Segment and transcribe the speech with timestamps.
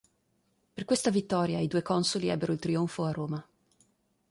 [0.73, 3.47] Per questa vittoria i due consoli ebbero il trionfo a Roma.